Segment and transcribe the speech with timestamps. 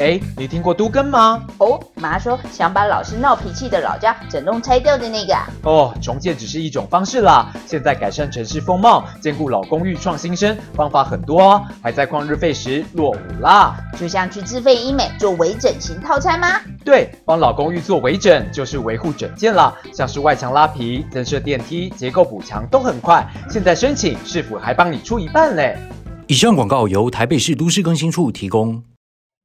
[0.00, 1.44] 哎，你听过都更吗？
[1.58, 5.46] 哦，妈说想把老是闹脾气的老家整栋拆掉的那个啊。
[5.62, 11.64] 哦，重建只是一种方式啦，现在改善城市风貌、兼顾老公寓创新生，方法很多哦。
[11.80, 13.76] 还在旷日费时落伍啦。
[13.96, 16.48] 就像去自费医美做微整形套餐吗？
[16.84, 23.24] 对，帮老公寓做微整就是维护整件啦，像是外墙拉皮、增设电梯、结构补强都很快。
[23.48, 25.78] 现在申请市府还帮你出一半嘞。
[26.26, 28.82] 以上广告由台北市都市更新处提供。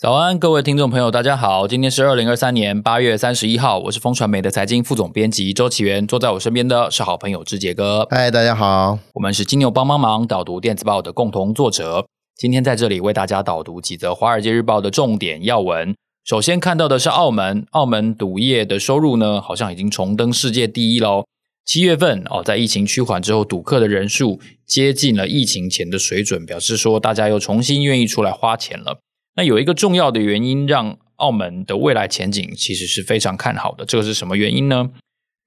[0.00, 1.66] 早安，各位听众朋友，大家好。
[1.66, 6.06] 今天是二零二三年八月三十一号，我是风传媒的财经副总编辑周启源。
[6.06, 8.06] 坐在我身边的是好朋友志杰哥。
[8.08, 9.00] 嗨，大家好。
[9.14, 12.06] 我们是金牛帮帮忙导读电子报的共同作者。
[12.36, 15.92] 今天在这里为大家导读几则《华尔街日报》的重点要闻。
[16.24, 21.24] 首先看到的是澳门，澳门赌业的收入呢，好像已经重登世界第一喽。
[21.64, 29.00] 七月份哦，在疫情趋缓之后，赌客的人数接近了疫情前的水准，表示说大家又重新愿意出来花钱了。
[29.38, 33.84] 那有一个重要的原因，让澳门的未来前景其实是非常看好的。
[33.84, 34.90] 这个是什么原因呢？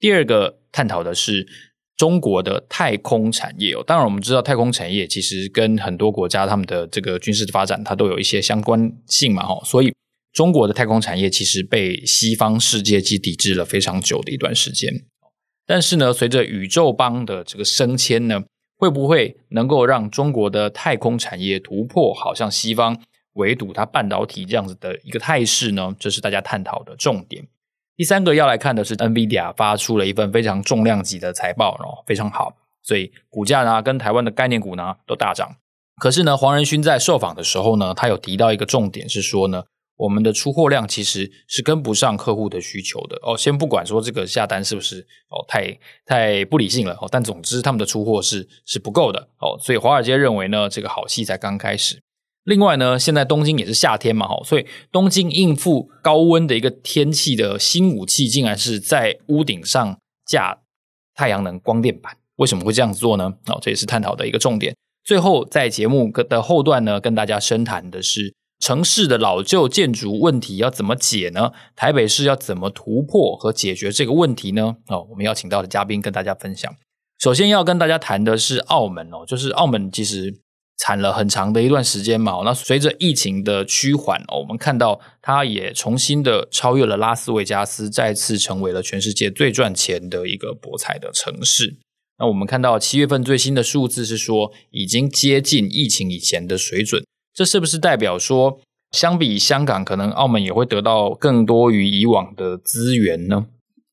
[0.00, 1.46] 第二个探讨的是
[1.94, 3.84] 中国的太空产业哦。
[3.86, 9.44] 当然，我们知道太空产业其实跟很多国家他们的这个军事的发展，它都有一些相关性嘛。
[9.44, 9.92] 哈，所以
[10.32, 14.90] 中国的太空产业其实被西方世界级抵制了非常久的一段时间。
[15.66, 18.42] 但是呢，随着宇宙邦的这个升迁呢，
[18.78, 22.98] 会不会能够让中国的太空产业突破，好像西方？
[23.34, 27.46] 围堵它半导体这样子的一个态势呢，这是大家探讨的重点。
[27.96, 35.56] 第三个要来看的是，NVIDIA 发出了一份非常重量级的财报，哦，非常好，所以股价呢跟台湾的概念股呢都大涨。
[36.00, 39.62] 可是呢，黄仁勋在受访的时候呢，他有提到一个重点是说呢，
[39.96, 43.16] 我们的出货量其实是跟不上客户的需求的。
[43.22, 52.01] 哦，先不管说这个下单是不是哦太太不理性了哦，但总之他们的出货是是不够的哦，所以华尔街认为呢，这个好戏才刚开始。
[52.44, 60.58] 另外呢，现在东京也是夏天嘛，所以东京应付高温的一个天气的新武器，竟然是在屋顶上架
[61.14, 62.16] 太阳能光电板。
[62.36, 63.32] 为什么会这样子做呢？
[63.46, 64.74] 哦，这也是探讨的一个重点。
[65.04, 71.52] 最后，在节目的后段呢，跟大家深谈的是城市的老旧建筑问题要怎么解呢？
[71.76, 74.74] 台北市要怎么突破和解决这个问题呢？
[74.88, 76.74] 哦，我们要请到的嘉宾跟大家分享。
[77.20, 80.40] 首先要跟大家谈的是澳门哦，就是澳门其实。
[80.84, 91.76] 惨了很长的一段时间嘛，那随着疫情的趋缓，我们看到它也重新的超越了拉斯维加斯，再次成为了全世界最赚钱的一个博彩的城市。
[92.18, 98.58] 那我们看到七月份最新的数字是说，已经接近疫情以前的水准，这是不是代表说，
[98.90, 103.46] 相比香港，可能澳门也会得到更多于以往的资源呢？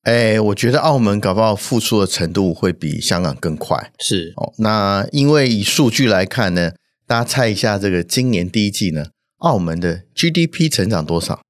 [0.10, 3.92] 哎，我觉得澳门搞不好复苏的程度会比香港更快。
[4.00, 6.72] 是哦，那因为以数据来看呢，
[7.06, 9.06] 大家猜一下，这个今年第一季呢，
[9.38, 11.42] 澳门的 GDP 成长多少？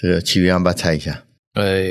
[0.00, 1.24] 这个其余要不要猜一下？
[1.54, 1.82] 呃，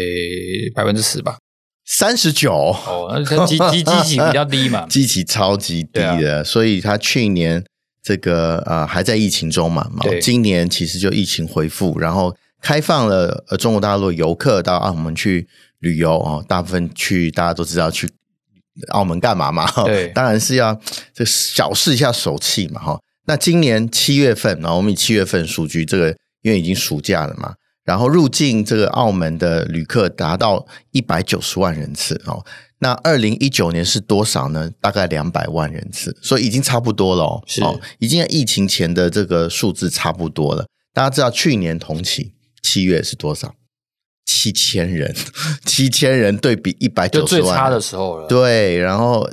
[0.73, 1.39] 百分之十吧，
[1.85, 2.53] 三十九。
[2.53, 7.61] 哦，那它基基基期比较低嘛，基期超级低的，啊、所以它去年
[8.01, 15.49] 这个啊、呃、还在疫情中嘛，对今年其实就疫情恢复，然后开放了呃中国大陆游客到澳门去。
[15.81, 18.09] 旅游哦，大部分去大家都知道去
[18.87, 19.69] 澳门干嘛嘛？
[19.83, 20.79] 对，当然是要
[21.13, 22.99] 这小试一下手气嘛哈。
[23.25, 27.53] 那今年七月份，然后我们以七月份数据，这个因为已经暑假了嘛，
[27.83, 32.43] 然后入境这个澳门的旅客达到一百九十万人次哦。
[32.79, 34.71] 那二零一九年是多少呢？
[34.81, 37.43] 大概两百万人次，所以已经差不多了哦。
[37.45, 37.61] 是，
[37.99, 40.65] 已经疫情前的这个数字差不多了。
[40.91, 43.53] 大家知道去年同期七月是多少？
[44.31, 45.13] 七千人，
[45.65, 48.27] 七千人对比一百九十万，最差的时候了。
[48.27, 49.29] 对，然后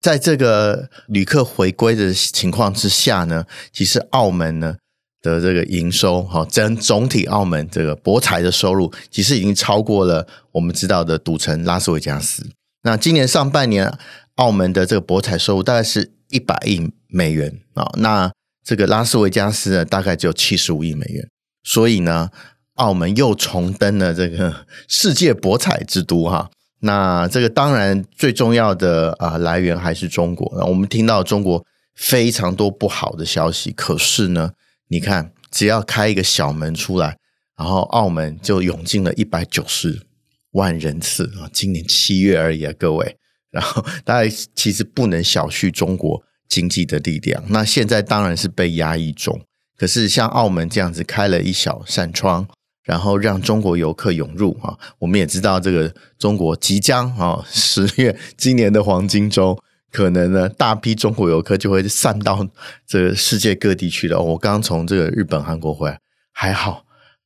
[0.00, 4.76] 在这个旅客回归的情况之下呢，其实澳门呢
[5.22, 12.46] 的这个营收，哈，整总体澳门这个博彩的收入，其实已经超过了我们知道的赌城拉斯维加斯。
[12.82, 13.90] 那今年上半年，
[14.34, 18.30] 澳门的这个博彩收入大概是一百亿美元啊，那
[18.62, 21.26] 这个拉斯维加斯呢，大概只有七十五亿美元，
[21.64, 22.28] 所以呢。
[22.76, 30.46] 澳门又重登了这个世界博彩之都哈，那这个当然最重要的啊来源还是中国。
[30.66, 31.64] 我们听到中国
[31.94, 34.52] 非常多不好的消息，可是呢，
[34.88, 37.18] 你看只要开一个小门出来，
[37.56, 40.06] 然后澳门就涌进了一百九十
[40.52, 43.16] 万人次啊，今年七月而已啊，各位。
[43.50, 47.44] 然后大家其实不能小觑中国经济的力量。
[47.48, 49.38] 那现在当然是被压抑中。
[49.76, 52.48] 可是像澳门这样子开了一小扇窗，
[52.84, 59.58] 然后让中国游客涌入啊，我们也知道这个中国即将啊十月今年的黄金周，
[59.90, 62.46] 可能呢大批中国游客就会散到
[62.86, 64.20] 这个世界各地去了。
[64.20, 65.98] 我刚从这个日本、韩国回来，
[66.32, 66.84] 还好。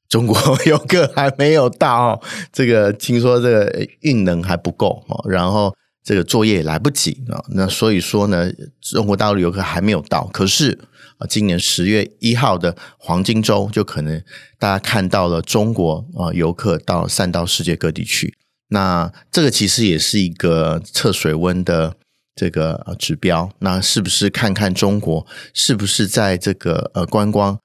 [0.08, 0.36] 中国
[0.66, 2.22] 游客还没有到，
[2.52, 5.74] 这个听说这个运能还不够，然后
[6.04, 8.48] 这个作业也来不及啊，那所以说呢，
[8.80, 10.78] 中国大陆游客还没有到，可是
[11.18, 14.22] 啊，今年十月一号的黄金周就可能
[14.58, 18.36] 大家看到了中国啊游客到散到世界各地去，
[18.68, 21.96] 那这个其实也是一个测水温的
[22.34, 27.58] 这个指标，那是不是看看中国是不是在这个呃观光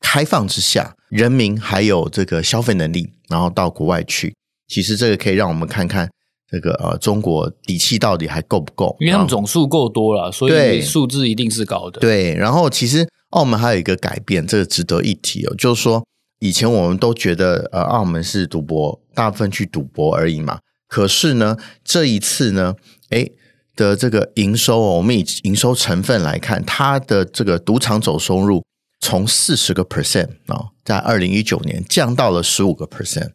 [0.00, 0.94] 开放之下？
[1.08, 4.34] 人民还有这个消费能力，然后到国外去，
[4.66, 6.10] 其实这个可以让我们看看
[6.50, 8.96] 这个呃中国底气到底还够不够？
[9.00, 12.00] 因为他们总数够多了，所以数字一定是高的。
[12.00, 16.04] 对，然后其实澳门还有一个改变，这个值得一提哦，就是说
[16.40, 20.60] 以前我们都觉得呃澳门是赌博，大部分去赌博而已嘛。
[20.86, 22.74] 可是呢，这一次呢，
[23.10, 23.32] 诶
[23.76, 28.62] 的这个营收哦，我们以营收成分来看，它的这个赌场总收入。
[29.00, 33.30] 从四十个 percent 啊，在二零一九年降到了十五个 percent，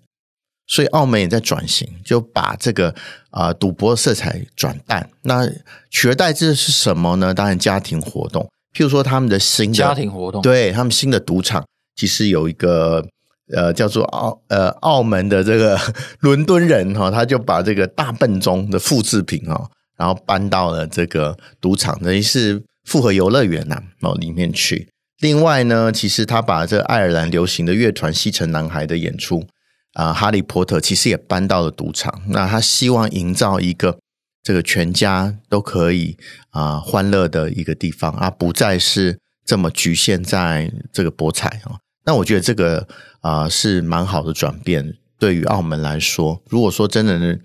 [0.67, 2.89] 所以澳门也在转型，就把这个
[3.31, 5.09] 啊、呃、赌博色彩转淡。
[5.23, 5.47] 那
[5.89, 7.33] 取而代之的是什么呢？
[7.33, 11.65] 当然家庭活动，譬如说他们的新的家庭活动，对他们新的赌场，
[11.95, 13.05] 其实有一个
[13.53, 15.77] 呃叫做澳呃澳门的这个
[16.21, 24.87] 伦敦人哈、哦，他就把这个大笨钟的复制品哈、哦，然后搬到了这个赌场，等于是复合游乐园呐哦里面去。
[25.19, 29.45] 另外呢，其实他把这个爱尔兰流行的乐团西城男孩的演出
[29.93, 32.21] 啊，《哈利波特》其实也搬到了赌场。
[32.27, 33.97] 那他希望营造一个
[34.43, 36.17] 这个全家都可以
[36.49, 41.77] 啊、呃、欢乐的一个地方啊，不再是这么局限在这个博彩啊。
[42.05, 42.87] 那我觉得这个
[43.21, 47.39] 啊、是蛮好的转变，对于澳门来说，如果说真的能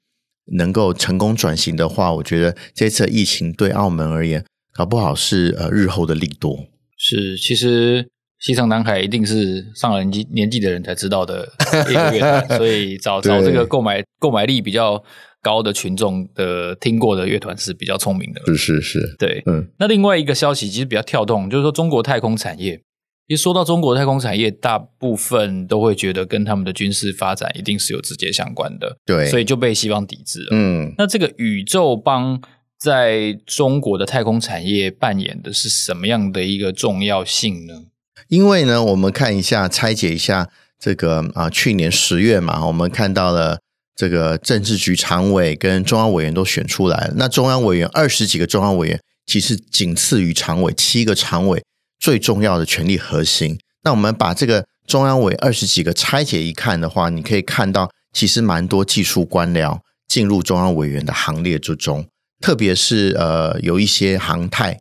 [0.56, 6.66] 能够成功转型的话，我觉得这次疫情对澳门而言，搞不好是呃日后的利多。
[6.96, 8.08] 是，其实
[8.40, 11.48] 西城男孩一定是上了年纪年纪的人才知道的
[11.90, 15.02] 一个乐团， 所以找找这个购买购买力比较
[15.42, 18.40] 高的群众的听过的乐团是比较聪明的。
[18.46, 19.68] 是是是，对，嗯。
[19.78, 22.80] 那另外一个消息其实比较跳动，就是说中国太空产业，
[23.26, 30.48] 一说到中国太空产业，大部分都会觉得跟他们的军事发展一定是有直接相关的，对，所以就被西方抵制了。
[30.52, 32.40] 嗯，那这个宇宙帮。
[32.80, 37.74] 在中国的太空产业扮演的是什么样的一个重要性呢？
[38.26, 40.48] 因为呢，我们看一下拆解一下
[40.78, 43.58] 这个啊，去年十月嘛，我们看到了
[43.94, 47.14] 这个政治局常委跟中央委员都选出来了。
[47.16, 51.62] 那中央委员二十几个中央委员，其实仅次于常委七个常委
[51.98, 53.58] 最重要的权力核心。
[53.82, 62.06] 那我们把这个中央委二十几个拆解一看的话，你可以看到其实蛮多技术官僚进入中央委员的行列之中。
[62.40, 64.80] 特别是呃，有一些行太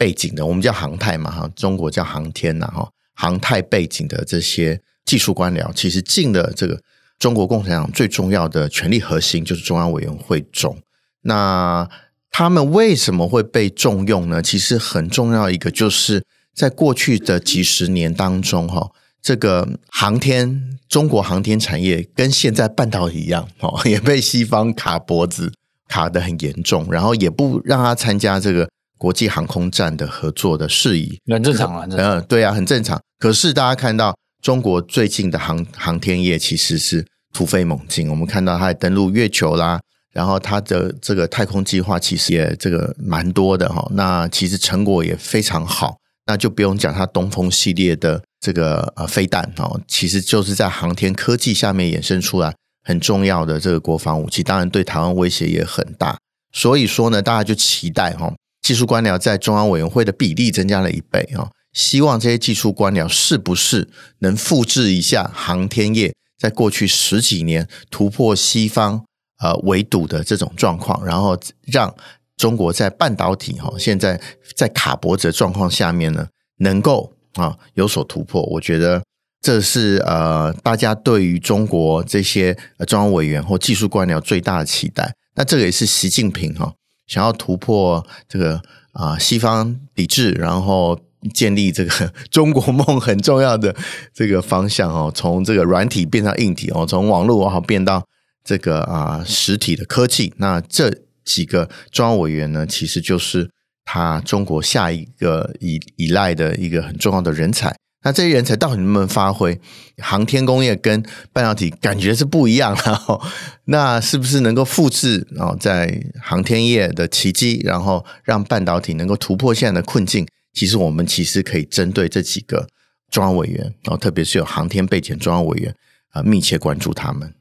[0.00, 6.80] 背景的，我们叫航太嘛哈，中国叫航天呐哈，航太背景的这些技术官僚，其实进了这个
[7.18, 10.78] 中国共产党最重要的权力核心，就是中央委员会中。
[11.20, 11.86] 那
[12.30, 14.40] 他们为什么会被重用呢？
[14.40, 18.90] 其实很重要一个，就是在过去的几十年当中哈，
[19.20, 25.52] 这个航天中国航天产业跟现在半导体一样哦，也被西方卡脖子。
[25.92, 33.00] 卡得很严重，然后也不让他参加这个国际航空站的合作的事宜，很正常啊，嗯，对啊，很正常。
[33.18, 39.80] 可是大家看到中国最近的航航天业其实是突飞猛进，我们看到它登陆月球啦，
[40.12, 52.54] 然后它的这个太空计划其实也这个蛮多的哈，那其实成果也非常好，那就不用讲它东风系列的这个呃飞弹哦，其实就是在航天科技下面衍生出来。
[52.82, 56.16] 很重要的这个国防武器，当然对台湾威胁也很大。
[56.50, 63.88] 所以说呢，大家就期待哈，技术官僚在中央委员会的比例增加了一倍哈，希望这些技术官僚是不是
[64.18, 69.04] 能复制一下航天业在过去十几年突破西方
[69.42, 71.94] 呃围堵的这种状况，然后让
[72.36, 74.20] 中国在半导体哈现在
[74.56, 78.42] 在卡脖子的状况下面呢，能够啊有所突破。
[78.42, 79.02] 我觉得。
[79.42, 82.54] 这是呃，大家对于中国这些
[82.86, 85.14] 中央委员或技术官僚最大的期待。
[85.34, 86.70] 那这个也是习近平哈、
[87.10, 88.62] 想要突破这个
[88.92, 90.98] 啊、西方抵制，然后
[91.34, 93.74] 建立这个 中国梦很重要的
[94.14, 98.06] 这个方向哦，从这个软体变到硬体哦，从网络好变到
[98.44, 100.32] 这个啊、实体的科技。
[100.36, 100.90] 那这
[101.24, 103.50] 几个中央委员呢，其实就是。
[103.92, 107.74] 他中国下一个依依赖的一个很重要的人才。
[108.02, 109.60] 那这些人才到底能不能发挥？
[109.98, 113.20] 航天工业跟半导体感觉是不一样，然后
[113.66, 115.26] 那是不是能够复制？
[115.32, 120.26] 然后在航天业的奇迹，然后让半导体能够突破现在的困境？
[120.54, 122.66] 其实我们其实可以针对这几个
[123.10, 125.74] 中央委员，然后特别是有航天背景中央委员
[126.12, 127.34] 啊，密切关注他们。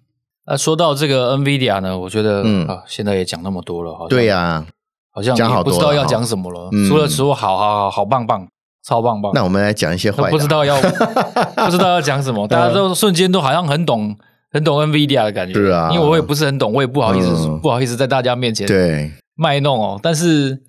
[0.46, 4.68] 那说到这个 NVIDIA 呢，我觉得嗯啊，现在也讲那么多了，好像对呀、啊，
[5.12, 6.70] 好像也不知道要讲什么了。
[6.90, 8.46] 除了说好好好好棒棒。
[8.86, 9.32] 超棒棒！
[9.36, 10.80] 那我们来讲一些坏的，不知道要
[11.66, 14.16] 不知道要讲什么，大家都瞬间都好像很懂
[14.52, 19.12] 很懂 NVIDIA 的感觉，是啊，因为我也不是很懂，我也不好意思、嗯、不好意思在大家面前对。
[19.36, 20.00] 卖弄哦。
[20.02, 20.60] 但是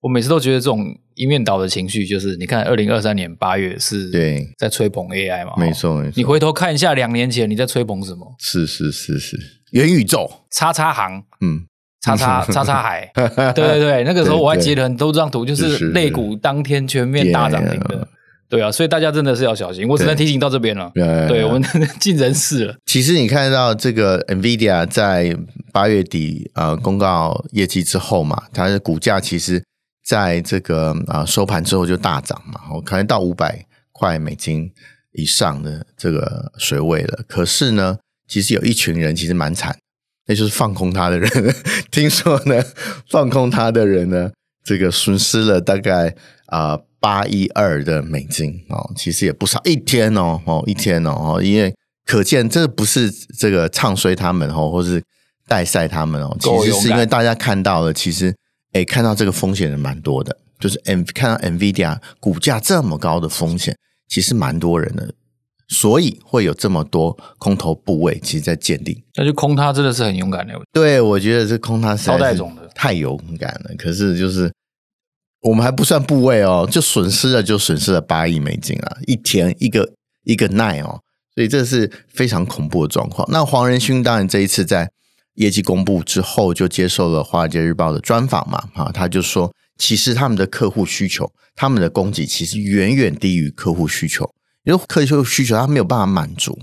[0.00, 4.48] 我每次都觉得这种一面倒的情绪，就是你看，二零二三年八月是对。
[4.58, 6.12] 在吹捧 AI 嘛，没错没错。
[6.16, 8.34] 你回头看一下两年前你在吹捧什么？
[8.38, 9.38] 是是是是。
[9.72, 11.66] 元宇宙，叉叉行，嗯。
[12.00, 18.08] 叉叉叉叉海，对 对对， 那个时候我还截了很多张图，就是类股当天全面大涨停的，
[18.48, 19.86] 对啊，所以大家真的是要小心。
[19.86, 21.62] 我只能提醒到这边了，对我们
[22.00, 22.74] 尽人事了。
[22.86, 25.36] 其实你看到这个 NVIDIA 在
[25.72, 29.62] 八月底呃公告业绩之后嘛，它的股价其实
[30.04, 34.68] 在这个啊收盘之后就大涨嘛，我可能到五百块美金
[35.12, 37.20] 以上的这个水位了。
[37.28, 39.76] 可是呢，其实有一群人其实蛮惨。
[40.30, 41.28] 那就是放空他的人，
[41.90, 42.62] 听说呢，
[43.10, 44.30] 放空他的人呢，
[44.62, 46.14] 这个损失了大概
[46.46, 51.74] 啊八一二的美金哦，其实也不少，一天哦哦一天哦哦，因为
[52.06, 55.02] 可见这不是这个唱衰他们哦，或是
[55.48, 58.32] 带赛他们哦，其实是因为大家看到了，其实
[58.74, 65.12] 诶看到这个风险的蛮多的，就是 M 看到 NVIDIA 股价这么高的风险，其实蛮多人的。
[65.70, 69.02] 所以会有这么多空头部位，其实在建立。
[69.14, 70.54] 那就空它真的是很勇敢的。
[70.72, 72.10] 对，我觉得这空它是
[72.74, 73.70] 太勇敢了。
[73.78, 74.52] 可是就是
[75.42, 79.88] 我们还不算部位哦，就损失了就损失了八亿美金啊，一天一个
[80.24, 81.00] 一个奈哦，
[81.36, 83.26] 所以这是非常恐怖的状况。
[83.30, 84.90] 那黄仁勋当然这一次在
[85.34, 94.28] 业绩公布之后，就接受了《华尔街日报》的专访嘛，啊，他就说，其实他们的客户需求，他们的供给其实远远低于客户需求。
[94.70, 96.58] 因为客户需求他没有办法满足，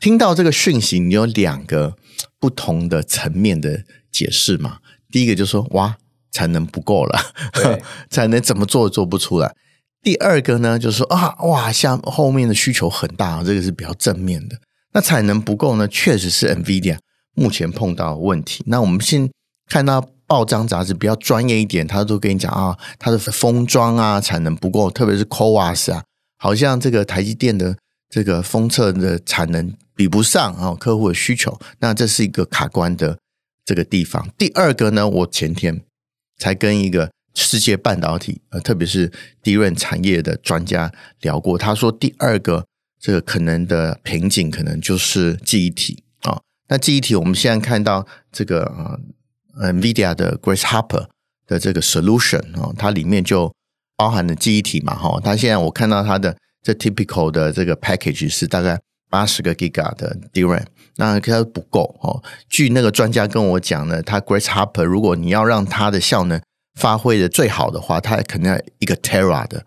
[0.00, 1.94] 听到这个讯息，你有两个
[2.40, 4.78] 不同的层面的解释嘛？
[5.10, 5.96] 第一个就是说，哇，
[6.32, 7.20] 产能不够了，
[7.52, 9.54] 对 产能怎么做做不出来。
[10.02, 14.56] 第二个呢，就是说啊，哇，像后面的需求很大，这个是比较正面的。
[14.94, 16.96] 那产能不够呢，确实是 NVIDIA
[17.34, 18.64] 目前碰到的问题。
[18.66, 19.30] 那我们先
[19.68, 26.02] 看到报章杂志比较专业一点，他都跟你讲啊，它的封装啊产能不够，特别是 CoWoS 啊。
[26.42, 27.76] 好像这个台积电的
[28.10, 33.16] 这个封测的产能比不上啊，客户的需求，那这是一个卡关的
[33.64, 34.28] 这个地方。
[34.36, 35.80] 第二个呢，我前天
[36.38, 39.12] 才跟一个世界半导体呃，特别是
[39.44, 42.66] DRAM 产业的专家聊过，他说第二个
[42.98, 46.40] 这个可能的瓶颈可能就是记忆体啊。
[46.66, 48.64] 那记忆体我们现在看到这个
[49.60, 51.06] 呃 NVIDIA 的 Grace Hopper
[51.46, 53.54] 的这个 solution 啊，它里面就。
[54.02, 58.76] 包含的记忆体嘛，哈，它现在我看到它的这 typical 的这个 package 是大概
[59.08, 60.64] 八十个 giga 的 DRAM，
[60.96, 62.20] 那它不够哦。
[62.48, 66.42] 据那个专家跟我讲呢，它 Grace Hopper 如果你要让它的效能
[66.74, 69.64] 发挥的最好的话，它可能要一个 Tera 的，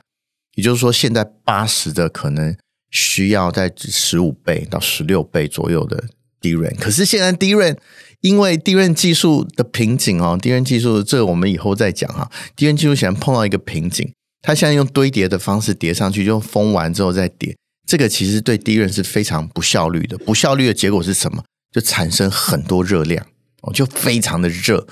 [0.56, 2.58] 也就是说现在八十的可能
[2.92, 6.04] 需要在十五倍到十六倍左右的
[6.42, 7.78] DRAM，可是现在 DRAM
[8.20, 14.12] 因为 DRAM 技术的瓶颈哦，DRAM 技术这个我们以后再讲哈，DRAM 技术现在碰到一个瓶颈。
[14.46, 20.16] 它现在用堆叠的方式叠上去，就封完之后再叠，这个其实对 DRAM 是非常不效率的。
[20.20, 21.44] 不效率的结果是什么？
[21.72, 23.26] 就产生很多热量
[23.64, 24.88] 哦，就非常的热，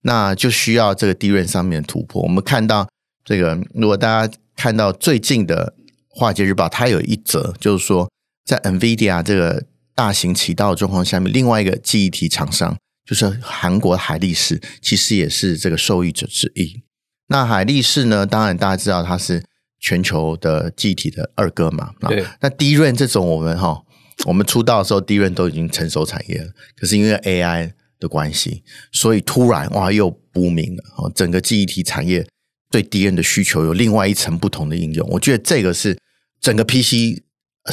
[0.00, 2.22] 那就需要这个 DRAM 上面的突破。
[2.22, 2.88] 我们看到
[3.22, 5.74] 这个，如果大家看到最近的
[6.08, 8.10] 《华尔街日报》，它有一则就是说，
[8.46, 12.74] 在 NVIDIA 这个大行其道的状况下面，另外一个记忆体厂商
[13.04, 16.82] 就是韩国海力士，其实也是这个受益者之一。
[17.28, 18.24] 那海力士呢？
[18.24, 19.44] 当然大家知道它是
[19.80, 21.92] 全球的记忆体的二哥嘛。
[22.08, 22.24] 对。
[22.40, 23.82] 那 DRAM 这种我们哈，
[24.26, 26.50] 我们出道的时候 DRAM 都已经成熟产业了。
[26.76, 30.84] 可是因为 AI 的关系，所以突然哇又 booming 了。
[30.98, 32.26] 哦，整个记忆体产业
[32.70, 35.08] 对 DRAM 的需求有另外一层不同的应用。
[35.10, 35.98] 我觉得这个是
[36.40, 37.22] 整个 PC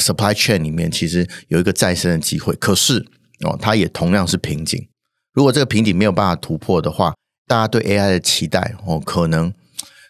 [0.00, 2.52] supply chain 里面其实有一个再生的机会。
[2.56, 3.06] 可是
[3.44, 4.88] 哦，它也同样是瓶颈。
[5.32, 7.14] 如果这个瓶颈没有办法突破的话，
[7.46, 9.52] 大家对 AI 的期待哦，可能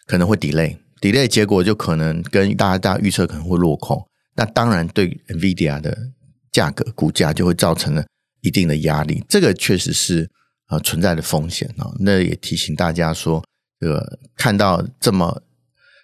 [0.05, 4.05] 可能会 delay，delay 结果就可能跟大家大家预测可能会落空。
[4.35, 5.97] 那当然对 NVIDIA 的
[6.51, 8.05] 价格股价就会造成了
[8.41, 10.29] 一定的压力，这个确实是
[10.69, 11.91] 呃存在的风险啊。
[11.99, 13.43] 那也提醒大家说，
[13.79, 15.41] 这个看到这么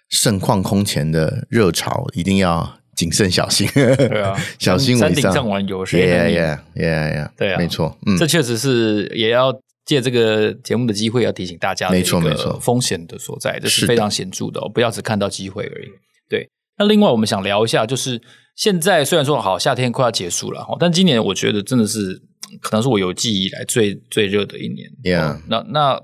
[0.08, 3.68] 盛况空前的热潮，一定要谨慎小心。
[3.74, 5.08] 对啊， 小心为上。
[5.08, 7.98] 山顶上玩有谁能赢？Yeah, yeah, yeah, 对啊，没错。
[8.06, 9.52] 嗯，这确实是也要
[9.84, 15.88] 借这个节目的机会，要提醒大家，没错没错，风险的所在，这是非常显著的哦，不要只看到机会而已。
[16.28, 16.48] 对，
[16.78, 18.20] 那另外我们想聊一下，就是
[18.56, 22.22] 现在虽然说好夏天快要结束了哈，但今年我觉得真的是
[22.60, 24.88] 可能是我有记忆以来最最热的一年。
[25.02, 26.02] Yeah，那那。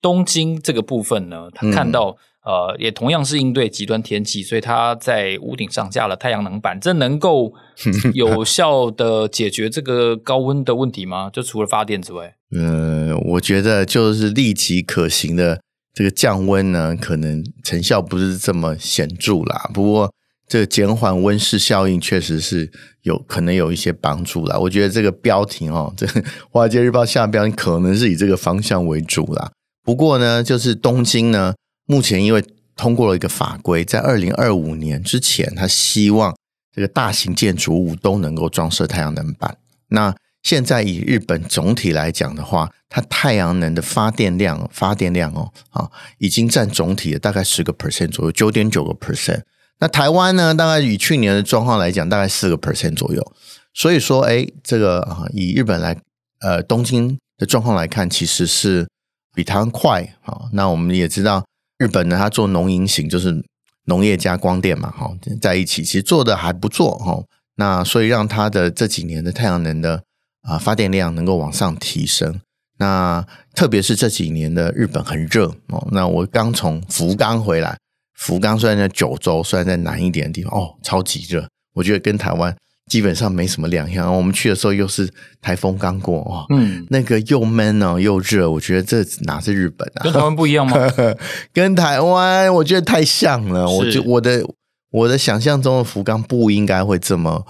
[0.00, 7.52] 东京这个部分呢，他看到、嗯、呃，也同样是应对极端天气，所以他在屋顶上架了太阳能板，这能够
[8.14, 11.28] 有效的解决这个高温的问题吗？
[11.32, 15.60] 就除了发电之外，嗯、我觉得就是立即可行的
[15.92, 19.70] 这个降温呢，可能成效不是这么显著啦。
[19.74, 20.12] 不过
[20.46, 22.70] 这个减缓温室效应确实是
[23.02, 24.58] 有可能有一些帮助啦。
[24.58, 26.06] 我觉得这个标题哦，这
[26.50, 29.50] 《华尔街日报》下标可能是以这个方向为主啦。
[29.84, 31.54] 不过呢，就是东京呢，
[31.86, 32.42] 目前因为
[32.76, 36.34] 通过了一个法规，在二零二五年之前，他希望
[36.74, 39.58] 这个大型建筑物都能够装设太阳能板。
[39.88, 40.14] 那
[40.48, 49.42] 现在以日本总体来讲的话，它太阳能的发电量，发电量哦，啊，已经占总体的大概十个 percent 左右，九点九个 percent。
[49.80, 53.32] 那台湾呢，大概以去年的状况来讲，大概四个 percent 左右。
[53.74, 55.94] 所以说，哎，这个啊，以日本来，
[56.40, 58.86] 呃，东京的状况来看，其实是。
[59.34, 60.48] 比台湾快啊！
[60.52, 61.44] 那我们也知道，
[61.76, 63.44] 日本呢，它做农营型，就是
[63.84, 67.22] 农业加光电嘛，哈，在一起其实做的还不错哈。
[67.54, 70.02] 那所以让它的这几年的太阳能的
[70.42, 72.40] 啊发电量能够往上提升。
[72.78, 75.88] 那特别是这几年的日本很热哦。
[75.90, 77.76] 那我刚从福冈回来，
[78.14, 82.56] 福冈虽然在九州，虽然在南一点的地方，哦，超级热，我觉得跟台湾。
[82.88, 84.10] 基本上没什么两样。
[84.16, 90.00] 我们去的时候又是台风刚过哦，嗯，那个又闷哦又热，我觉得这哪是日本啊？
[90.04, 90.74] 跟台湾不一样吗？
[91.52, 93.68] 跟台湾我觉得太像了。
[93.68, 94.42] 我就我的
[94.90, 97.46] 我的想象中的福冈不应该会这么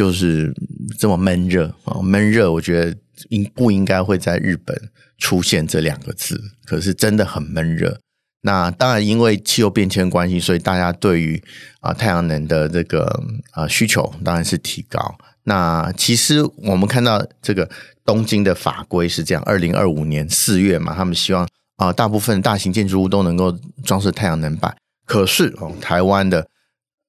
[0.00, 0.50] 就是
[0.98, 2.50] 这么闷热啊，闷热。
[2.50, 2.96] 我觉得
[3.28, 4.74] 应不应该会在日本
[5.18, 6.40] 出现这两个字？
[6.64, 8.00] 可是真的很闷热。
[8.40, 11.42] 那当然，因为气候变迁关系，所以大家对于
[11.80, 15.18] 啊太阳能的这个啊需求当然是提高。
[15.42, 17.68] 那其实我们看到这个
[18.06, 24.74] 东京的法规是这样：二零二五年四月嘛，他们希望啊大部分大型建筑物都能够装设太阳能板。
[25.04, 26.48] 可是哦，台湾的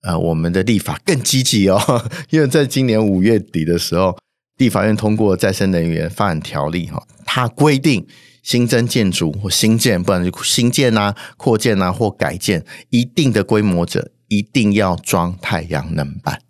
[0.01, 1.79] 呃我们的立法更积极哦，
[2.31, 4.17] 因为在今年五月底的时候，
[4.57, 8.07] 立法院通过再生能源发展条例哈，它规定。
[8.43, 16.41] 新增建筑或新建，不管是新建啊、扩建啊或改建，一定的规模者一定要装太阳能板。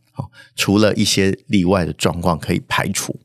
[0.56, 3.20] 除了一些例外的状况可以排除，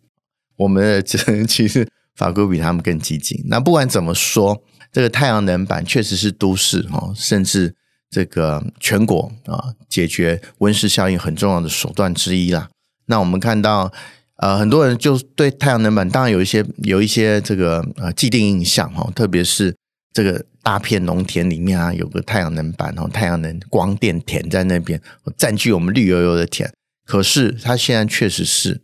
[0.57, 3.41] 我们的这其实法规比他们更激进。
[3.47, 4.61] 那不管怎么说，
[4.91, 7.73] 这个太阳能板确实是都市哦，甚至
[8.11, 12.69] 这个全国啊解决温室效应很重要的手段之一啦。
[13.07, 13.92] 那我们看到。
[14.38, 19.75] 呃，很多人就对太阳能板当然有一些有一些这个呃既定印象哈，特别是
[20.12, 25.01] 这个大片农田里面啊，有个太阳能板哦，太阳能光电田在那边
[25.38, 26.71] 占据我们绿油油的田。
[27.07, 28.83] 可是它现在确实是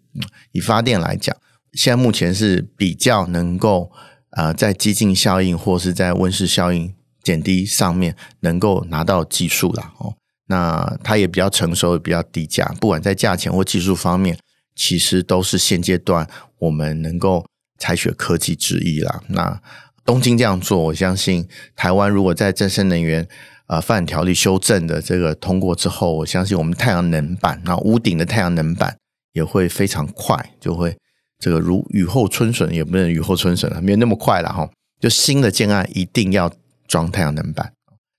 [0.53, 1.37] 以发电来讲，
[1.75, 3.93] 现在目前是比较能够
[4.31, 10.15] 呃在激进效应或是在温室效应减低上面能够拿到技术了哦。
[10.47, 14.39] 那它也比较成熟，也比较低价，不管在价钱或技术方面。
[14.75, 16.27] 其实都是现阶段
[16.59, 17.45] 我们能够
[17.79, 19.23] 采取科技之一啦。
[19.29, 19.61] 那
[20.03, 23.29] 东京这样做，我相信台湾如果在再生能源
[23.67, 28.97] 呃发展条例修正的这个通过之后，我相信我们太阳能板，那屋顶的太阳能板
[29.35, 30.97] 也会非常快，就会
[31.39, 34.67] 这个如雨后春笋，也不能雨后春笋了，没有那么快了哈。
[34.99, 36.51] 就新的建案一定要
[36.93, 37.73] 装太阳能板，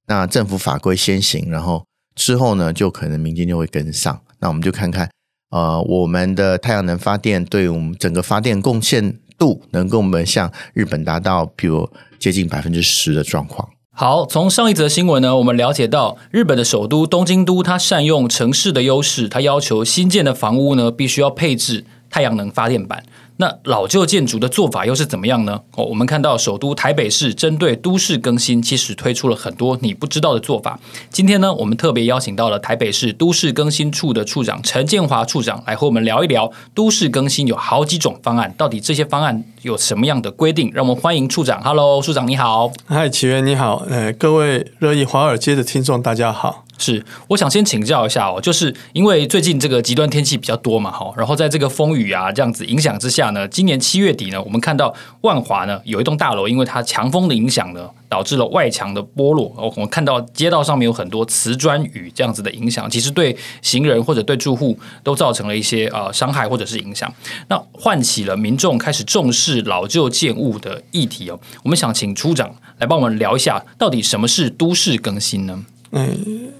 [0.07, 4.19] 那政府法规先行，然后之后呢，就可能民间就会跟上。
[4.39, 5.07] 那我们就看看。
[5.51, 13.69] 呃，我们的太阳能发电对我们整个发电贡献度，能够我们向日本达到，比如接近百分之十的状况。
[13.95, 23.05] 好，从上一则新闻呢，我们了解到，日本的首都东京都，它善用城市的优势，它要求新建的房屋呢，必须要配置太阳能发电板。
[23.37, 25.61] 那老旧建筑的做法又是怎么样呢？
[25.75, 30.79] 哦，我们看到首都台北市针对都市更新，其实推出了很多你不知道的做法。
[31.09, 40.69] 今天呢，我们特别邀请到了台北市都市更新处的处长陈建华处长来和我们聊一聊都市更新有好几种方案，到底这些方案有什么样的规定？
[40.73, 41.61] 让我们欢迎处长。
[41.63, 42.71] Hello，处长你好。
[42.85, 43.83] 嗨，启源你好。
[43.89, 46.65] 呃，各位热议华尔街的听众大家好。
[46.77, 59.53] 是，我想先请教一下哦，就是因为最近这个极端天气比较多嘛，哈，然后在这个风雨啊这样子影响之下呢，今年七月底呢，我们看到万华呢有一栋大楼，因为它强风的影响呢，导致了外墙的剥落。
[59.55, 67.11] 我们看到街道上面有很多瓷砖雨这样子的影响，其实对行人或者对住户都造成了一些呃伤害或者是影响。
[67.47, 71.39] 那唤起了民众开始重视老旧建物的议题哦。
[71.63, 75.63] 我们想请处长来帮我们聊一下，到底什么是都市更新呢？
[75.93, 76.09] 哎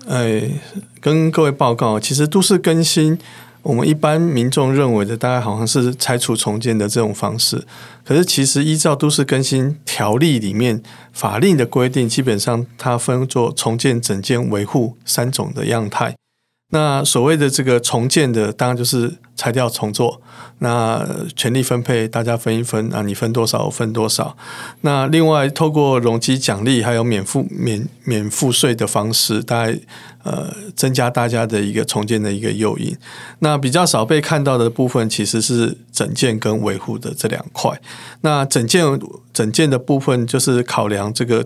[0.07, 0.49] 哎，
[1.01, 3.17] 跟各位报告，其实都市更新，
[3.63, 7.65] 我们一般民众认为的，大概好像是拆除重建的这种方式。
[8.05, 16.15] 可是，其实依照都市更新条例里面法令的规定，基本上它分作重建、整建、维护三种的样态。
[16.73, 20.19] 那所谓的这个重建的，当然就是拆掉重做。
[20.57, 24.35] 那权力分配，大家分一分啊，你分多少，我分多少。
[24.81, 29.77] 那另外，透过容积奖励，还有免付免免付税的方式，大概
[30.23, 32.95] 呃增加大家的一个重建的一个诱因。
[33.39, 37.79] 那比较少被看到的部分，其实是整建跟维护的这两块。
[38.21, 38.83] 那整建
[39.31, 41.45] 整建的部分，就是考量这个。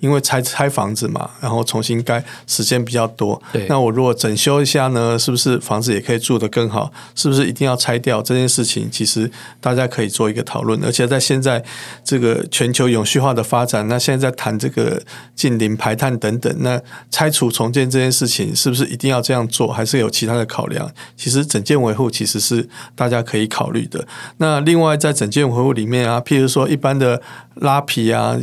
[0.00, 3.40] 因为拆拆房子嘛，然后重新盖时间比较多。
[3.52, 6.92] 对，那我如果整修一下呢，是不是房子也可以住得更好？
[7.14, 8.90] 是不是一定要拆掉这件事情？
[8.90, 10.82] 其实大家可以做一个讨论。
[10.84, 11.64] 而且在现在
[12.04, 15.02] 这个全球永续化的发展，那现在在谈这个
[15.34, 19.72] 近零排碳等等，那拆除重建这件事情，是不是一定要这样做？
[19.72, 20.90] 还是有其他的考量？
[21.16, 24.06] 其实整建维护其实是大家可以考虑的。
[24.38, 27.20] 那另外在整建维护里面啊，譬如说一般的
[27.56, 28.36] 拉皮啊、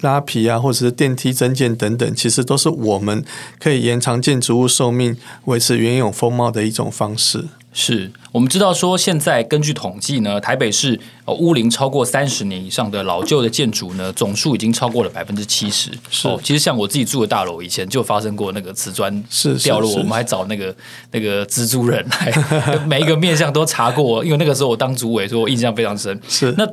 [0.00, 3.24] 拉皮啊，或者是电梯增建等等，其实都是我们
[3.58, 7.46] 可以延长建筑物寿命、维持原有风貌的一种方式。
[7.70, 15.90] 是我们知道说，现在根据统计呢，台北市呃屋龄超过三十年以上的老旧的建筑呢，总数已经超过了百分之七十。
[16.10, 20.74] 是、哦，其实像我自己住的大楼，以前就发生过那个瓷砖是掉落，我们还找那个
[21.12, 26.20] 那个蜘蛛人来， 每一个面向都查过，因为那个时候我当主委，所以我印象非常深。
[26.28, 26.66] 是那。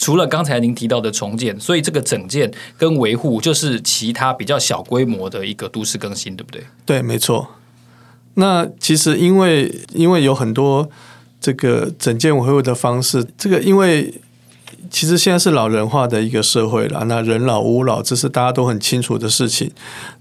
[0.00, 6.64] 除了刚才您提到的重建，所以这个整建跟维护就是其他比较小规模的一个都市更新，对不对？
[6.86, 7.46] 对，没错。
[8.34, 10.88] 那其实因为因为有很多
[11.40, 14.12] 这个整建维护的方式，这个因为。
[14.90, 19.70] 其实现在是老人化的一个社会了，那人老屋老，这是大家都很清楚的事情。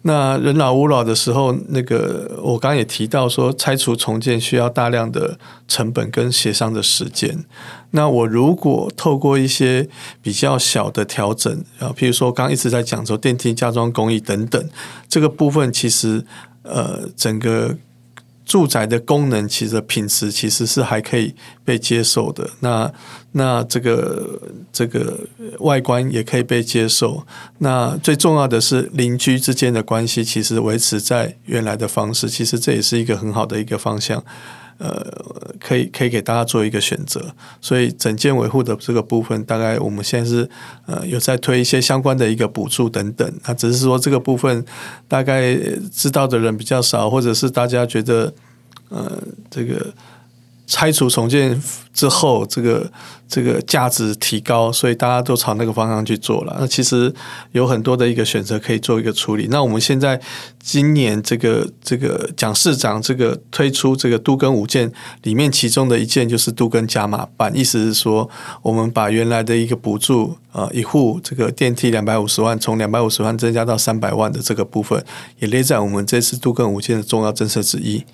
[0.03, 7.43] 那人老屋老的时候，那个我刚刚也提到说，拆除重建需要大量的成本跟协商的时间。
[7.91, 9.89] 那我如果透过一些
[10.21, 14.69] 比较小的调整，啊，譬如说刚刚一直在讲说电梯加装工艺等等，
[15.09, 16.23] 这个部分其实
[16.63, 17.75] 呃整个。
[18.49, 22.91] 住宅的功能其实品质其实是还可以被接受的，那
[23.33, 24.41] 那这个
[24.73, 25.19] 这个
[25.59, 27.23] 外观也可以被接受。
[27.59, 34.23] 那最重要的是邻居之间的关系其实维持在原来的方式，其实这也是一个很好的一个方向。
[34.79, 35.05] 呃，
[35.59, 37.23] 可以可以给大家做一个选择。
[37.61, 40.49] 所以整件维护的这个部分，大概我们现在是
[40.87, 43.31] 呃有在推一些相关的一个补助等等。
[43.45, 44.65] 那只是说这个部分
[45.07, 45.55] 大概
[45.93, 48.33] 知道的人比较少，或者是大家觉得
[48.89, 49.93] 呃这个。
[50.69, 51.59] 拆除重建
[51.95, 52.89] 之后，这个
[53.27, 56.55] 这个价值提高，所以大家都朝那个方向去做了。
[56.59, 57.11] 那其实
[57.53, 59.47] 有很多的一个选择可以做一个处理。
[59.49, 60.21] 那我们现在
[60.61, 64.91] 今年这个这个蒋市长这个推出这个都更五件
[65.23, 68.29] 里面，其中的一件就是都更加码版，意思是说，
[68.61, 75.03] 我们把原来的一个补助啊，一户这个电梯两百五十万，从两百五十万增加到三百万的这个部分，
[75.39, 78.05] 也列在我们这次都更五件的重要政策之一。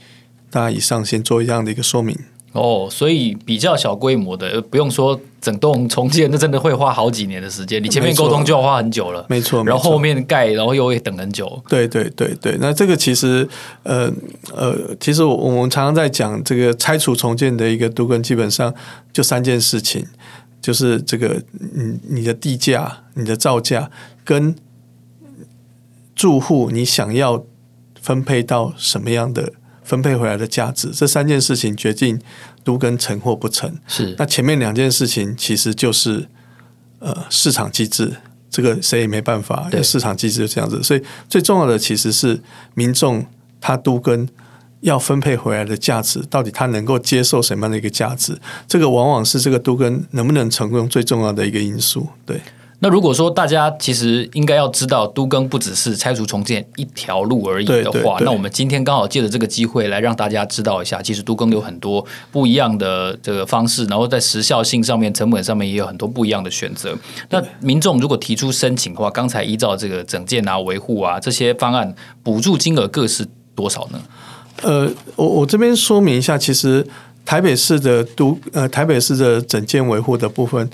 [0.49, 2.17] 大家以上先做一样的一个说明。
[2.55, 7.83] 哦，所以比较小规模的，不用说整栋重建，那真的会花好几年的时间。
[7.83, 9.61] 你前面沟通就要花很久了，没错。
[9.65, 11.61] 然后后面盖，然后又会等很久。
[11.67, 13.45] 对对对对，那这个其实，
[13.83, 14.09] 呃
[14.55, 18.73] 呃，其实我我们常常在讲这个拆除重建的一个都根，基本上
[19.11, 20.05] 就三件事情，
[20.61, 23.91] 就是这个，你你的地价、你的造价
[24.23, 24.55] 跟
[26.15, 27.43] 住户你想要
[28.01, 29.51] 分配到什么样的。
[29.85, 32.19] 分配回来的价值，这三件事情决定
[32.63, 33.71] 都跟成或不成。
[33.87, 36.27] 是，那前面两件事情其实就是
[36.99, 38.11] 呃市场机制，
[38.49, 39.67] 这个谁也没办法。
[39.69, 42.41] 对，市场机制就这样子，所以最重要的其实是
[42.73, 43.25] 民众
[43.61, 44.27] 他都跟
[44.81, 48.37] 要分配回来的价值，到底他能够接受什么样的一个价值？
[48.67, 52.07] 这个往往是这个都跟能不能成功最重要的一个因素。
[52.25, 52.41] 对。
[52.79, 66.95] 那如果说大家其实应该要知道，都更不只是拆除重建一条路而已的话，那我们今天刚好借着这个机会来让大家知道一下，其实都更有很多不一样的这个方式，然后在时效性上面、成本上面也有很多不一样的选择。
[67.29, 74.01] 那民众如果提出申请的话，刚才依照这个整建啊、维护啊这些方案，补助金额各是多少呢？
[74.61, 76.85] 呃，我我这边说明一下，其实
[77.25, 80.69] 台北市的都呃台北市的整建维护的部分，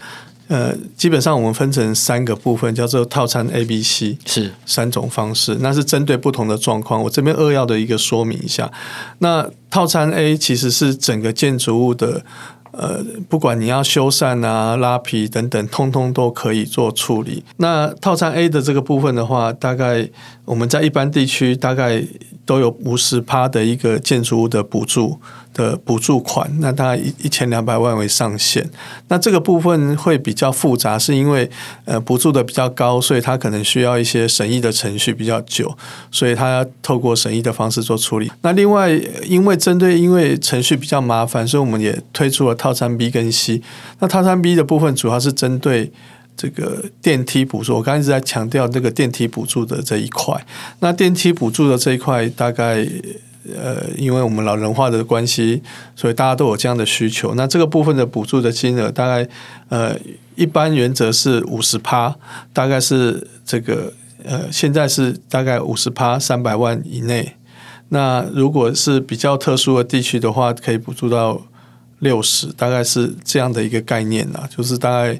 [0.51, 7.01] 呃，基本上我们分成三个部分，叫做套餐 A、B、C，是三种方式，那是针对不同的状况。
[7.01, 8.69] 我这边扼要的一个说明一下，
[9.19, 12.25] 那套餐 A 其实是整个建筑物的。
[12.73, 17.43] 呃，不管你要修缮啊、拉皮等等，通通都可以做处理。
[17.57, 20.07] 那套餐 A 的这个部分的话，大概
[20.51, 22.03] 我们在一般地区大概
[22.45, 25.17] 都有五十趴的一个建筑物的补助。
[25.53, 28.65] 的补助款，那大概一一千两百万为上限。
[29.09, 31.49] 那这个部分会比较复杂，是因为
[31.83, 35.77] 呃补助的比较高，所以它可能需要一些审议的程序比较久，
[36.09, 38.31] 所以它要透过审议的方式做处理。
[38.43, 38.91] 那另外，
[39.25, 43.61] 因为针对因为程序比较麻烦，所以我们也推出了套餐 B 跟 C。
[43.99, 45.91] 那套餐 B 的部分主要是针对
[46.35, 50.45] 这个电梯补助，我刚才一直在强调这个电梯补助的这一块。
[50.79, 52.87] 那电梯补助的这一块大概。
[53.57, 55.63] 呃，因为我们老人化的关系，
[55.95, 57.33] 所以大家都有这样的需求。
[57.33, 59.27] 那这个部分的补助的金额，大概
[59.69, 59.97] 呃，
[60.35, 62.15] 一般原则是五十趴，
[62.53, 63.91] 大概是这个
[64.23, 67.35] 呃，现在是大概五十趴，三百万以内。
[67.89, 71.41] 那如果是比较特殊的地区的话，可以补助到
[71.97, 75.19] 六十，大概是这样的一个概念啦，就是大概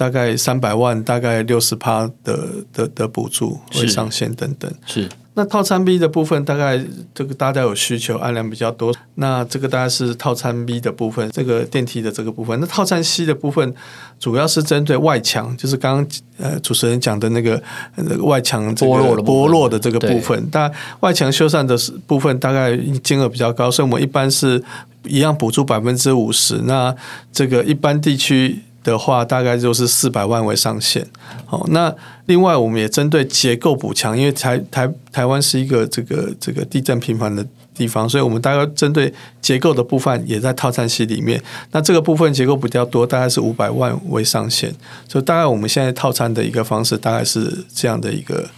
[0.00, 5.02] 大概三百万，大概六十趴的的的补助会上限等等是。
[5.02, 6.82] 是那套餐 B 的部分，大概
[7.14, 8.94] 这个大家有需求，案量比较多。
[9.16, 12.58] 那这个大概是套餐 B 的部分，这个电梯的这个部分。
[12.58, 13.74] 那套餐 C 的部分，
[14.18, 16.06] 主要是针对外墙，就是刚刚
[16.38, 17.62] 呃主持人讲的那个
[17.96, 20.48] 那个外墙剥落的剥落的这个部分。
[20.50, 24.62] 但外墙修缮的部分，大概金额比较高，所以我们一般是
[25.04, 26.58] 一样补助百分之五十。
[26.64, 26.94] 那
[27.30, 28.58] 这个一般地区。
[28.82, 31.06] 的话，大概就是四百万为上限。
[31.46, 31.94] 好，那
[32.26, 41.42] 另外我们也针对结构补强，因为台台台湾是一个这个这个地震频繁的地方，所以我们大概针对结构的部分也在套餐系里面。
[41.72, 44.74] 那这个部分结构比较多，大概是五百万为上限。
[45.08, 48.48] 所以大概我们现在套餐的一个方式，大概是这样的一个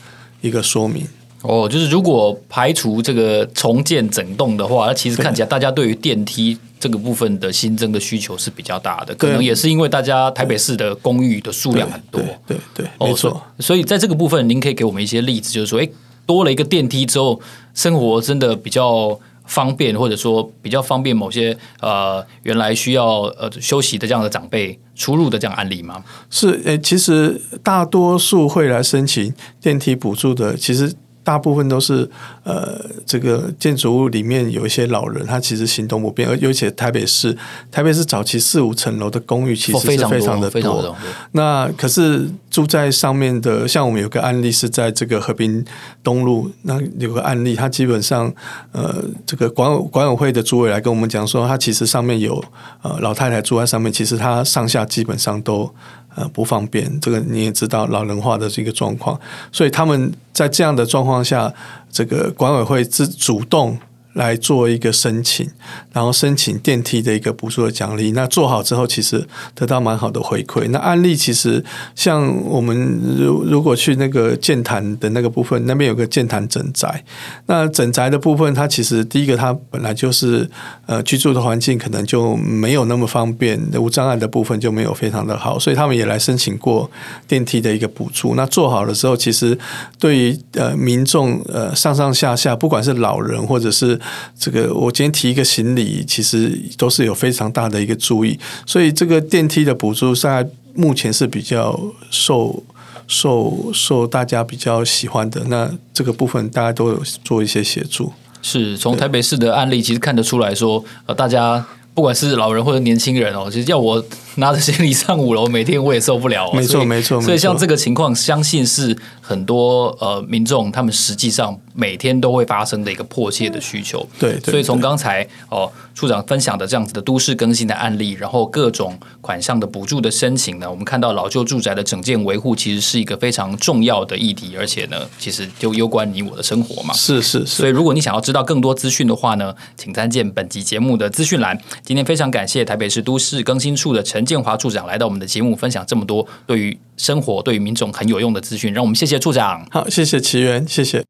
[0.41, 1.07] 一个说明。
[1.42, 13.42] 哦，就是如果排除这个重建整栋的话，那其实看起来大家对于电梯这个部分的新增的需求是比较大的，可能也是因为大家台北市的公寓的数量很多，对对，对，没错。
[13.59, 15.88] 所以在这个部分，您可以给我们一些例子，就是说，哎，
[16.24, 17.40] 多了一个电梯之后，
[17.74, 26.05] 生活真的比较方便，或者说比较方便某些呃原来需要呃休息的这样的长辈出入的这样案例吗？
[26.31, 30.94] 是，哎，其实大多数会来申请电梯补助的，其实。
[31.25, 32.09] 大部分都是
[32.45, 37.37] 呃，这个建筑物里面有一些老人，他其实行动不便，而尤其台北市，
[37.71, 40.97] 台北市早期四五层楼的公寓其实是非常的多。
[41.33, 45.65] 那可是住在上面的，像我们有个案例是在这个和平
[46.03, 48.33] 东路，那有个案例，他基本上
[48.73, 52.43] 呃，这个管委管委会的主委来跟我们讲说，他其实上面有
[52.83, 55.73] 呃老太太住在上面，其实他上下基本上都。
[56.14, 59.18] 呃，不方便，这个你也知道，老人化的这个状况，
[59.51, 61.53] 所以他们在这样的状况下，
[61.90, 63.79] 这个管委会自主动。
[64.14, 65.48] 来做一个申请，
[65.92, 68.12] 然后申请电梯的一个补助的奖励。
[68.12, 70.68] 那做好之后，其实得到蛮好的回馈。
[70.68, 77.05] 那案例其实像我们如如果去那个建潭的那个部分，那边有个建潭整宅。
[77.46, 80.48] 那整宅的部分，它其实第一个它本来就是
[80.87, 86.90] 呃居住的环境可能就没有那么方便，无障碍的部分就没有非常的好，所以他们也来申请过
[87.27, 88.35] 电梯的一个补助。
[88.35, 89.59] 那做好了之后，其实
[89.98, 93.98] 对于呃民众呃上上下下，不管是老人或者是
[94.38, 101.79] 这个我今天提一个行李，其实都是有非常大的一个注意，所以这个电梯的补助在目前是比较
[102.11, 102.62] 受
[103.07, 105.43] 受受大家比较喜欢的。
[105.49, 114.03] 那这个部分大家都有做一些协助，是从台北市的案例其实看得出来说，呃，大家不管是老人或者年轻人哦，其实要我
[114.37, 116.53] 拿着行李上五楼，每天我也受不了哦。
[116.55, 117.21] 没错，没错。
[117.21, 121.59] 所以像这个情况，相信是很多呃民众他们实际上。
[121.75, 136.92] 每天都会发生的一个迫切的需求，对，对，所以从刚才哦处长分享的这样子的都市更新的案例，然后各种款项的补助的申请呢，我们看到老旧住宅的整建维护其实是一个非常重要的议题，而且呢，其实就攸关你我的生活嘛。
[136.92, 137.47] 是是是。
[137.47, 141.59] 所以如果你想要知道更多资讯的话呢，请参见本集节目的资讯栏。
[141.83, 149.67] 今天非常感谢台北市都市更新处的陈建华处长来到我们的节目，分享这么多对于生活、对于民众很有用的资讯，让我们谢谢处长。
[149.71, 151.05] 好，谢谢奇源，谢谢。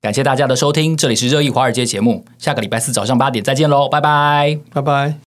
[0.00, 5.14] 感谢大家的收听，这里是热议华尔街节目，下个礼拜四早上八点再见喽，拜拜，拜拜。